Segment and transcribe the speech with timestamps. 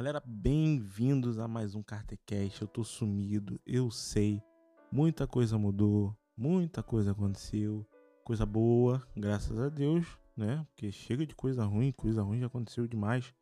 [0.00, 2.62] Galera, bem-vindos a mais um Cartecast.
[2.62, 4.42] Eu tô sumido, eu sei.
[4.90, 7.86] Muita coisa mudou, muita coisa aconteceu.
[8.24, 10.66] Coisa boa, graças a Deus, né?
[10.70, 13.34] Porque chega de coisa ruim, coisa ruim já aconteceu demais.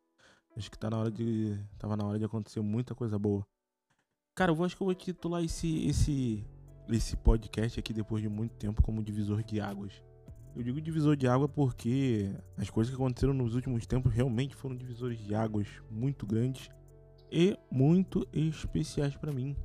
[0.57, 1.57] Acho que tá na hora de.
[1.77, 3.47] Tava na hora de acontecer muita coisa boa.
[4.35, 6.45] Cara, eu acho que eu vou titular esse, esse,
[6.89, 9.93] esse podcast aqui depois de muito tempo como divisor de águas.
[10.55, 14.75] Eu digo divisor de água porque as coisas que aconteceram nos últimos tempos realmente foram
[14.75, 16.69] divisores de águas muito grandes
[17.31, 19.55] e muito especiais para mim.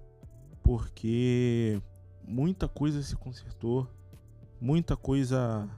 [0.62, 1.80] Porque
[2.26, 3.88] muita coisa se consertou,
[4.60, 5.68] muita coisa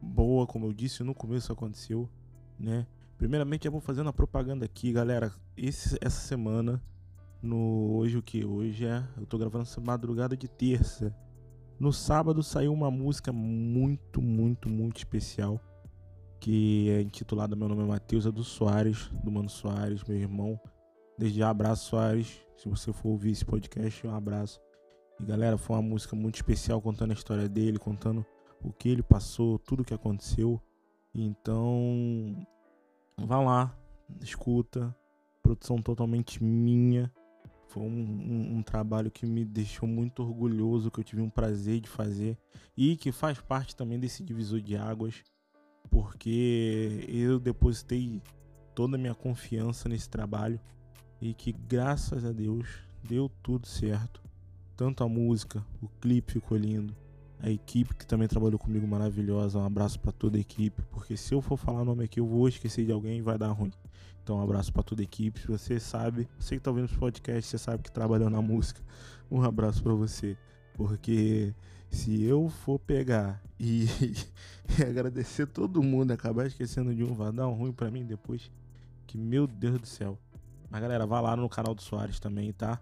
[0.00, 2.08] boa, como eu disse no começo, aconteceu,
[2.58, 2.86] né?
[3.16, 5.32] Primeiramente, eu vou fazendo a propaganda aqui, galera.
[5.56, 6.82] Esse, essa semana,
[7.42, 8.44] no hoje o que?
[8.44, 9.02] Hoje é.
[9.16, 11.16] Eu tô gravando essa madrugada de terça.
[11.78, 15.60] No sábado saiu uma música muito, muito, muito especial.
[16.40, 20.60] Que é intitulada Meu Nome é Matheus, é do Soares, do Mano Soares, meu irmão.
[21.18, 22.40] Desde já, abraço, Soares.
[22.56, 24.60] Se você for ouvir esse podcast, um abraço.
[25.20, 28.24] E galera, foi uma música muito especial contando a história dele, contando
[28.62, 30.60] o que ele passou, tudo o que aconteceu.
[31.14, 32.46] Então,
[33.18, 33.78] vá lá,
[34.20, 34.94] escuta.
[35.42, 37.12] Produção totalmente minha.
[37.68, 41.80] Foi um, um, um, trabalho que me deixou muito orgulhoso, que eu tive um prazer
[41.80, 42.38] de fazer
[42.76, 45.22] e que faz parte também desse divisor de águas,
[45.90, 48.22] porque eu depositei
[48.74, 50.60] toda a minha confiança nesse trabalho
[51.20, 52.68] e que graças a Deus
[53.02, 54.22] deu tudo certo.
[54.76, 56.94] Tanto a música, o clipe ficou lindo,
[57.40, 59.58] a equipe que também trabalhou comigo maravilhosa.
[59.58, 62.48] Um abraço para toda a equipe, porque se eu for falar nome aqui eu vou
[62.48, 63.72] esquecer de alguém e vai dar ruim.
[64.22, 65.38] Então, um abraço para toda a equipe.
[65.40, 68.80] Se você sabe, você que tá ouvindo esse podcast, você sabe que trabalhou na música.
[69.30, 70.36] Um abraço para você,
[70.74, 71.54] porque
[71.90, 73.86] se eu for pegar e,
[74.78, 78.50] e, agradecer todo mundo, acabar esquecendo de um, vai dar um ruim para mim depois.
[79.06, 80.18] Que meu Deus do céu.
[80.68, 82.80] Mas galera, vá lá no canal do Soares também, tá?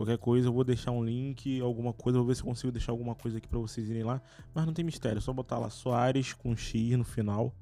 [0.00, 3.14] Qualquer coisa eu vou deixar um link, alguma coisa, vou ver se consigo deixar alguma
[3.14, 4.22] coisa aqui para vocês irem lá.
[4.54, 7.54] Mas não tem mistério, é só botar lá Soares com X no final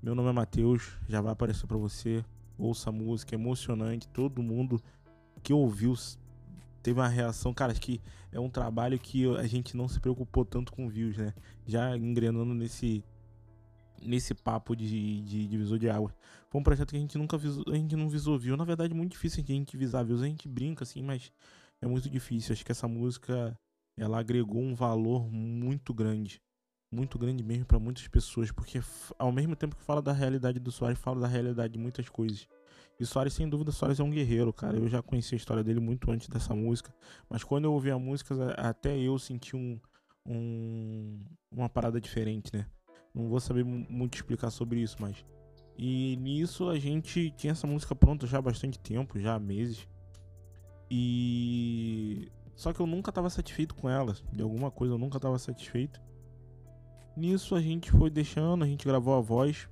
[0.00, 2.24] meu nome é Matheus, já vai aparecer para você.
[2.56, 4.06] Ouça a música, é emocionante.
[4.08, 4.80] Todo mundo
[5.42, 5.92] que ouviu
[6.82, 7.52] teve uma reação.
[7.52, 11.16] Cara, acho que é um trabalho que a gente não se preocupou tanto com views,
[11.16, 11.34] né?
[11.66, 13.02] Já engrenando nesse
[14.02, 16.14] nesse papo de, de divisor de água.
[16.50, 18.56] Foi um projeto que a gente nunca visou, a gente não visou view.
[18.56, 20.22] Na verdade, é muito difícil a gente visar views.
[20.22, 21.32] A gente brinca assim, mas
[21.80, 22.52] é muito difícil.
[22.52, 23.58] Acho que essa música
[23.96, 26.40] ela agregou um valor muito grande
[26.90, 28.80] muito grande mesmo para muitas pessoas, porque
[29.18, 32.48] ao mesmo tempo que fala da realidade do Soares, fala da realidade de muitas coisas.
[32.98, 34.76] E Soares, sem dúvida, Soares é um guerreiro, cara.
[34.76, 36.92] Eu já conheci a história dele muito antes dessa música,
[37.28, 39.78] mas quando eu ouvi a música, até eu senti um,
[40.26, 41.20] um
[41.50, 42.66] uma parada diferente, né?
[43.18, 45.24] Não vou saber muito explicar sobre isso, mas
[45.76, 49.88] e nisso a gente tinha essa música pronta já há bastante tempo, já há meses.
[50.88, 55.36] E só que eu nunca estava satisfeito com ela, de alguma coisa eu nunca estava
[55.36, 56.00] satisfeito.
[57.16, 59.68] Nisso a gente foi deixando, a gente gravou a voz.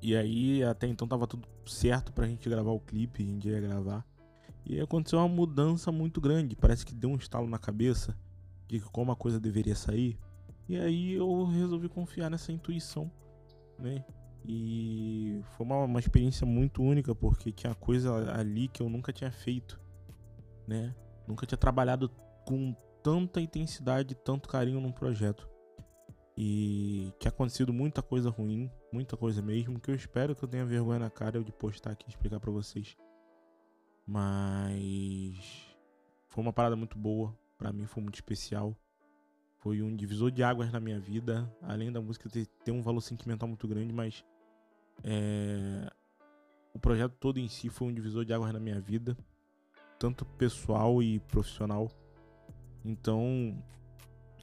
[0.00, 3.60] E aí até então tava tudo certo pra gente gravar o clipe, a gente ia
[3.60, 4.06] gravar.
[4.64, 8.16] E aconteceu uma mudança muito grande, parece que deu um estalo na cabeça
[8.68, 10.16] de como a coisa deveria sair.
[10.70, 13.10] E aí eu resolvi confiar nessa intuição,
[13.76, 14.04] né?
[14.44, 19.32] E foi uma, uma experiência muito única porque tinha coisa ali que eu nunca tinha
[19.32, 19.80] feito,
[20.68, 20.94] né?
[21.26, 22.08] Nunca tinha trabalhado
[22.46, 22.72] com
[23.02, 25.50] tanta intensidade, tanto carinho num projeto
[26.36, 30.64] e tinha acontecido muita coisa ruim, muita coisa mesmo, que eu espero que eu tenha
[30.64, 32.96] vergonha na cara de postar aqui e explicar para vocês.
[34.06, 35.36] Mas
[36.28, 38.76] foi uma parada muito boa, para mim foi muito especial.
[39.60, 43.02] Foi um divisor de águas na minha vida, além da música ter, ter um valor
[43.02, 44.24] sentimental muito grande, mas
[45.04, 45.90] é,
[46.72, 49.16] o projeto todo em si foi um divisor de águas na minha vida,
[49.98, 51.90] tanto pessoal e profissional.
[52.82, 53.62] Então,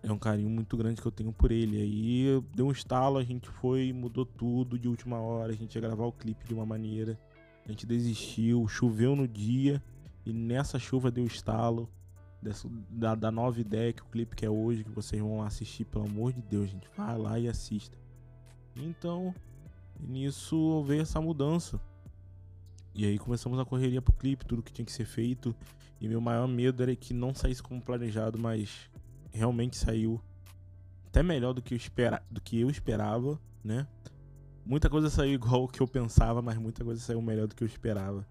[0.04, 1.82] é um carinho muito grande que eu tenho por ele.
[1.82, 5.82] Aí deu um estalo, a gente foi, mudou tudo de última hora, a gente ia
[5.82, 7.20] gravar o clipe de uma maneira.
[7.66, 9.82] A gente desistiu, choveu no dia
[10.26, 11.90] e nessa chuva deu estalo
[12.42, 15.86] dessa, da, da nova ideia que o clipe que é hoje, que vocês vão assistir,
[15.86, 16.88] pelo amor de Deus, gente.
[16.96, 17.98] Vai lá e assista.
[18.76, 19.34] Então,
[20.00, 21.80] nisso veio essa mudança.
[22.94, 25.56] E aí começamos a correria pro clipe, tudo que tinha que ser feito.
[26.00, 28.90] E meu maior medo era que não saísse como planejado, mas
[29.32, 30.22] realmente saiu
[31.08, 33.88] até melhor do que eu, espera, do que eu esperava, né?
[34.66, 37.64] Muita coisa saiu igual o que eu pensava, mas muita coisa saiu melhor do que
[37.64, 38.28] eu esperava.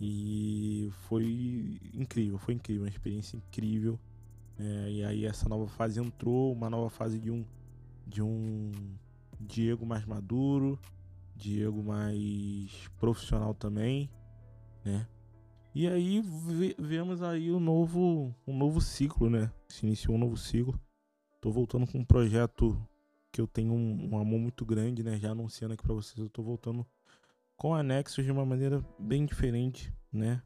[0.00, 3.98] E foi incrível, foi incrível, uma experiência incrível.
[4.58, 7.44] É, e aí essa nova fase entrou, uma nova fase de um
[8.06, 8.70] de um
[9.40, 10.78] Diego mais maduro,
[11.34, 14.10] Diego mais profissional também,
[14.84, 15.06] né?
[15.74, 16.22] E aí
[16.78, 19.50] vemos aí o novo, um novo ciclo, né?
[19.68, 20.78] Se iniciou um novo ciclo.
[21.40, 22.80] Tô voltando com um projeto
[23.32, 25.18] que eu tenho um, um amor muito grande, né?
[25.18, 26.86] Já anunciando aqui para vocês, eu tô voltando
[27.64, 30.42] com anexos de uma maneira bem diferente, né?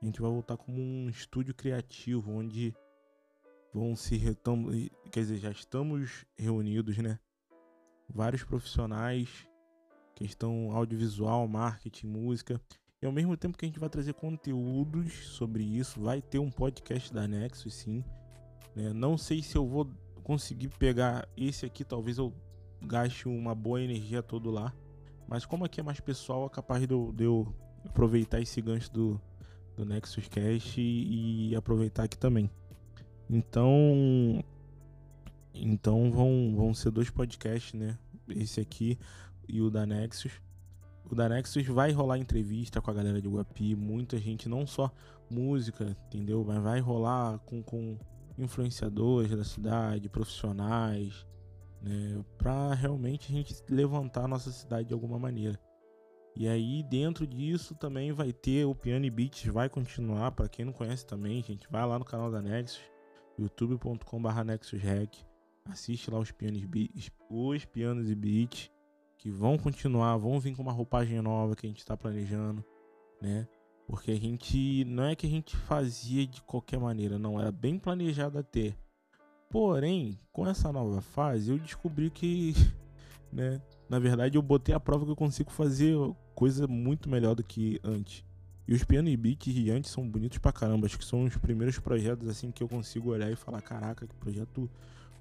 [0.00, 2.74] A gente vai voltar como um estúdio criativo, onde
[3.74, 4.70] vão se retom...
[5.10, 7.18] quer dizer, já estamos reunidos, né?
[8.08, 9.46] Vários profissionais,
[10.14, 12.58] questão audiovisual, marketing, música,
[13.02, 16.50] e ao mesmo tempo que a gente vai trazer conteúdos sobre isso, vai ter um
[16.50, 18.02] podcast da Nexus, sim.
[18.74, 18.94] Né?
[18.94, 19.90] Não sei se eu vou
[20.24, 22.32] conseguir pegar esse aqui, talvez eu
[22.80, 24.74] gaste uma boa energia todo lá.
[25.32, 27.54] Mas como aqui é mais pessoal, é capaz de eu, de eu
[27.86, 29.18] aproveitar esse gancho do,
[29.74, 32.50] do Nexus Cast e, e aproveitar aqui também.
[33.30, 34.44] Então,
[35.54, 37.98] então vão, vão ser dois podcasts, né?
[38.28, 38.98] Esse aqui
[39.48, 40.32] e o da Nexus.
[41.10, 44.92] O da Nexus vai rolar entrevista com a galera de Guapi, muita gente, não só
[45.30, 46.44] música, entendeu?
[46.46, 47.96] Mas vai rolar com, com
[48.36, 51.24] influenciadores da cidade, profissionais,
[51.82, 52.24] né?
[52.38, 55.58] Pra realmente a gente levantar a nossa cidade de alguma maneira.
[56.34, 60.32] E aí, dentro disso, também vai ter o Piano Beats, vai continuar.
[60.32, 62.80] Para quem não conhece também, gente, vai lá no canal da Nexus,
[63.38, 65.26] youtube.com.br NexusRec,
[65.66, 66.62] assiste lá os pianos,
[67.28, 68.70] os pianos e beats
[69.18, 72.64] que vão continuar, vão vir com uma roupagem nova que a gente está planejando,
[73.20, 73.46] né?
[73.86, 77.78] Porque a gente não é que a gente fazia de qualquer maneira, não era bem
[77.78, 78.74] planejado até.
[79.52, 82.54] Porém, com essa nova fase, eu descobri que,
[83.30, 85.94] né, na verdade eu botei a prova que eu consigo fazer
[86.34, 88.24] coisa muito melhor do que antes.
[88.66, 91.36] E os piano e beat de antes são bonitos pra caramba, acho que são os
[91.36, 94.70] primeiros projetos assim que eu consigo olhar e falar, caraca, que projeto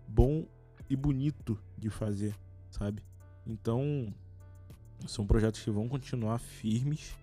[0.07, 0.45] bom
[0.89, 2.33] e bonito de fazer,
[2.69, 3.03] sabe?
[3.45, 4.13] Então,
[5.07, 7.17] são projetos que vão continuar firmes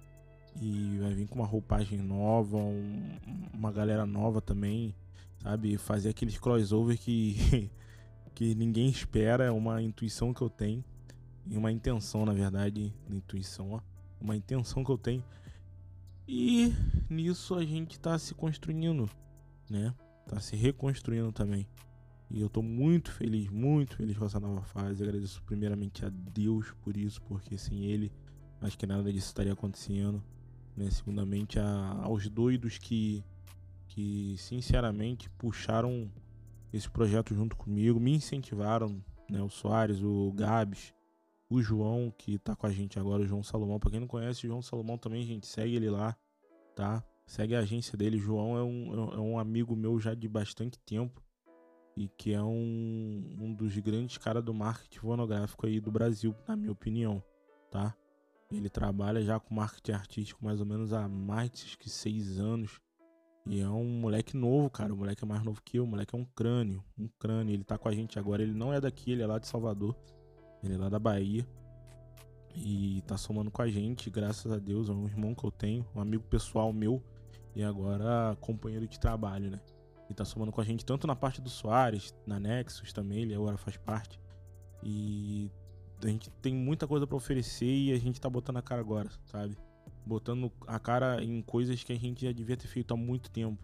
[0.60, 3.16] e vai vir com uma roupagem nova, um,
[3.54, 4.94] uma galera nova também,
[5.42, 5.76] sabe?
[5.78, 7.70] Fazer aqueles crossover que,
[8.34, 10.84] que ninguém espera, é uma intuição que eu tenho,
[11.46, 13.80] e uma intenção, na verdade, intuição, ó,
[14.20, 15.24] uma intenção que eu tenho.
[16.26, 16.74] E
[17.08, 19.08] nisso a gente tá se construindo,
[19.70, 19.94] né?
[20.26, 21.66] Tá se reconstruindo também.
[22.30, 25.02] E eu tô muito feliz, muito feliz com essa nova fase.
[25.02, 28.12] Agradeço primeiramente a Deus por isso, porque sem Ele,
[28.60, 30.22] acho que nada disso estaria acontecendo.
[30.76, 30.90] Né?
[30.90, 33.24] Segundamente, a, aos doidos que,
[33.88, 36.10] que, sinceramente, puxaram
[36.72, 39.02] esse projeto junto comigo, me incentivaram.
[39.28, 39.42] Né?
[39.42, 40.94] O Soares, o Gabs,
[41.50, 43.80] o João, que tá com a gente agora, o João Salomão.
[43.80, 46.16] Pra quem não conhece, o João Salomão também, gente, segue ele lá,
[46.74, 47.02] tá?
[47.26, 48.18] Segue a agência dele.
[48.18, 51.22] João é um, é um amigo meu já de bastante tempo
[51.96, 56.54] e que é um, um dos grandes caras do marketing fonográfico aí do Brasil, na
[56.54, 57.22] minha opinião,
[57.70, 57.94] tá?
[58.50, 62.80] Ele trabalha já com marketing artístico mais ou menos há mais de seis anos.
[63.48, 64.92] E é um moleque novo, cara.
[64.92, 65.84] O moleque é mais novo que eu.
[65.84, 66.84] O moleque é um crânio.
[66.98, 67.54] Um crânio.
[67.54, 68.42] Ele tá com a gente agora.
[68.42, 69.96] Ele não é daqui, ele é lá de Salvador.
[70.62, 71.46] Ele é lá da Bahia.
[72.54, 74.88] E tá somando com a gente, graças a Deus.
[74.88, 77.02] É um irmão que eu tenho, um amigo pessoal meu.
[77.54, 79.60] E agora companheiro de trabalho, né?
[80.08, 83.34] e tá somando com a gente tanto na parte do Soares, na Nexus também, ele
[83.34, 84.18] agora faz parte.
[84.82, 85.50] E
[86.02, 89.10] a gente tem muita coisa para oferecer e a gente tá botando a cara agora,
[89.26, 89.56] sabe?
[90.08, 93.62] Botando a cara em coisas que a gente já devia ter feito há muito tempo.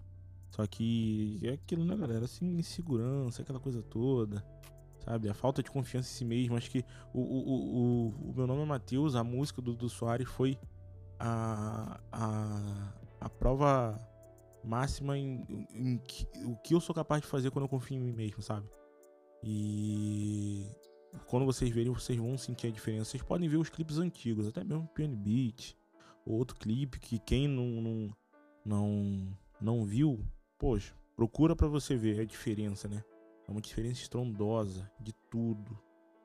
[0.50, 2.26] Só que é aquilo, né, galera?
[2.26, 4.44] Assim, insegurança, aquela coisa toda,
[5.02, 5.30] sabe?
[5.30, 6.54] A falta de confiança em si mesmo.
[6.54, 6.84] Acho que
[7.14, 10.58] o, o, o, o meu nome é Matheus, a música do, do Soares foi
[11.18, 13.98] a, a, a prova
[14.62, 16.00] máxima em, em, em,
[16.44, 18.68] o que eu sou capaz de fazer quando eu confio em mim mesmo, sabe?
[19.42, 20.68] E
[21.26, 23.10] quando vocês verem, vocês vão sentir a diferença.
[23.10, 25.76] Vocês podem ver os clipes antigos, até mesmo Piano Beat,
[26.24, 28.16] outro clipe que quem não, não,
[28.64, 30.24] não, não viu,
[30.58, 33.04] poxa, procura para você ver a diferença, né?
[33.46, 35.78] É uma diferença estrondosa de tudo,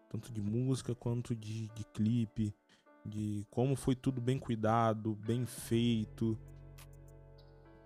[0.09, 2.55] tanto de música quanto de, de clipe,
[3.05, 6.37] de como foi tudo bem cuidado, bem feito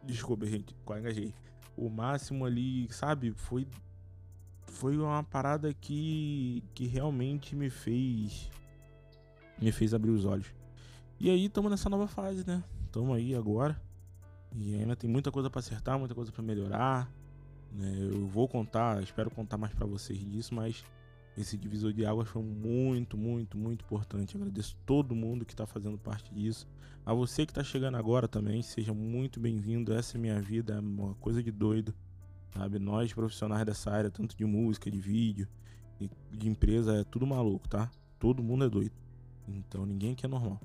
[0.03, 1.33] Desculpa, gente, quase engajei.
[1.77, 3.67] O máximo ali, sabe, foi
[4.65, 8.51] foi uma parada que que realmente me fez
[9.61, 10.53] me fez abrir os olhos.
[11.19, 12.63] E aí estamos nessa nova fase, né?
[12.85, 13.79] Estamos aí agora.
[14.55, 17.11] E ainda tem muita coisa para acertar, muita coisa para melhorar.
[17.71, 17.91] Né?
[18.11, 20.83] Eu vou contar, espero contar mais para vocês disso, mas
[21.35, 24.37] esse divisor de águas foi muito, muito, muito importante.
[24.37, 26.67] agradeço todo mundo que está fazendo parte disso.
[27.05, 29.93] A você que está chegando agora também, seja muito bem-vindo.
[29.93, 31.93] Essa é minha vida, é uma coisa de doido.
[32.53, 32.77] Sabe?
[32.77, 35.47] Nós, profissionais dessa área, tanto de música, de vídeo,
[36.31, 37.89] de empresa, é tudo maluco, tá?
[38.19, 38.93] Todo mundo é doido.
[39.47, 40.61] Então ninguém aqui é normal.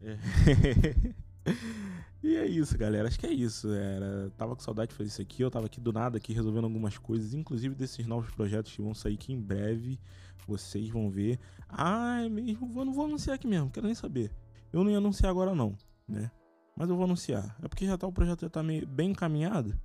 [2.22, 3.08] E é isso, galera.
[3.08, 3.72] Acho que é isso.
[3.72, 5.42] Era, tava com saudade de fazer isso aqui.
[5.42, 8.94] Eu tava aqui do nada aqui resolvendo algumas coisas, inclusive desses novos projetos que vão
[8.94, 9.98] sair aqui em breve.
[10.46, 11.38] Vocês vão ver.
[11.68, 12.66] Ah, é mesmo.
[12.66, 14.30] Vou, não vou anunciar aqui mesmo, quero nem saber.
[14.72, 15.76] Eu não ia anunciar agora não,
[16.06, 16.30] né?
[16.76, 17.56] Mas eu vou anunciar.
[17.62, 19.78] É porque já tá o projeto já tá meio, bem encaminhado.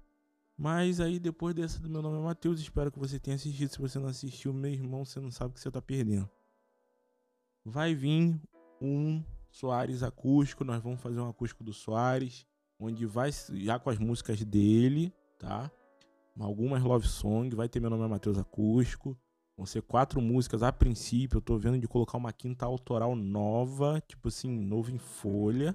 [0.57, 3.69] Mas aí depois dessa do meu nome é Matheus, espero que você tenha assistido.
[3.69, 6.29] Se você não assistiu, meu irmão, você não sabe o que você tá perdendo.
[7.63, 8.39] Vai vir
[8.81, 9.23] um
[9.55, 12.45] Soares acústico, nós vamos fazer um acústico do Soares,
[12.77, 15.71] onde vai já com as músicas dele, tá?
[16.37, 19.17] Algumas love song, vai ter meu nome é Matheus acústico.
[19.55, 21.37] Vão ser quatro músicas a princípio.
[21.37, 25.73] Eu tô vendo de colocar uma quinta autoral nova, tipo assim, novo em folha.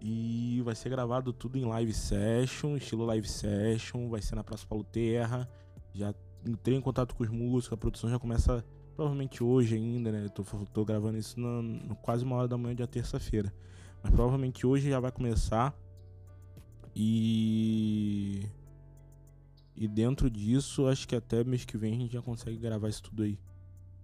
[0.00, 4.08] E vai ser gravado tudo em live session, estilo live session.
[4.08, 5.50] Vai ser na Praça Paulo Terra.
[5.92, 6.14] Já
[6.46, 8.64] entrei em contato com os músicos, a produção já começa
[8.98, 10.24] provavelmente hoje ainda, né?
[10.24, 13.54] Eu tô, tô gravando isso na quase uma hora da manhã de terça-feira.
[14.02, 15.72] Mas provavelmente hoje já vai começar.
[16.96, 18.42] E.
[19.76, 23.04] E dentro disso, acho que até mês que vem a gente já consegue gravar isso
[23.04, 23.38] tudo aí.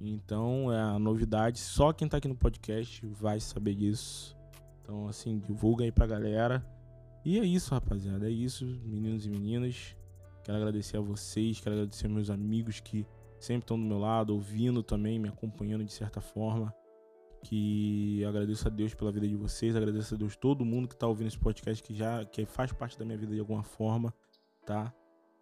[0.01, 1.59] Então é a novidade.
[1.59, 4.37] Só quem tá aqui no podcast vai saber disso.
[4.81, 6.65] Então, assim, divulga aí pra galera.
[7.25, 8.29] E é isso, rapaziada.
[8.29, 9.97] É isso, meninos e meninas.
[10.45, 13.05] Quero agradecer a vocês, quero agradecer aos meus amigos que
[13.39, 16.75] sempre estão do meu lado, ouvindo também, me acompanhando de certa forma.
[17.43, 21.07] Que agradeço a Deus pela vida de vocês, agradeço a Deus todo mundo que está
[21.07, 24.15] ouvindo esse podcast que já que faz parte da minha vida de alguma forma,
[24.65, 24.95] tá?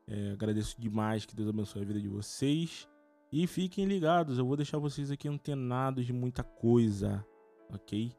[0.06, 2.88] É, agradeço demais, que Deus abençoe a vida de vocês.
[3.30, 7.24] E fiquem ligados, eu vou deixar vocês aqui antenados de muita coisa,
[7.72, 8.12] ok?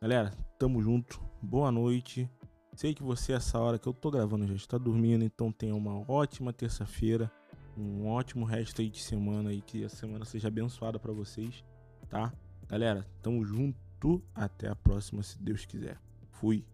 [0.00, 2.30] Galera, tamo junto, boa noite.
[2.76, 6.04] Sei que você, essa hora que eu tô gravando, já está dormindo, então tenha uma
[6.10, 7.32] ótima terça-feira
[7.76, 11.64] um ótimo resto aí de semana e que a semana seja abençoada para vocês,
[12.08, 12.32] tá?
[12.68, 15.98] Galera, tamo junto, até a próxima se Deus quiser.
[16.30, 16.64] Fui.